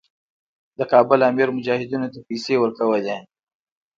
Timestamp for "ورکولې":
2.59-3.17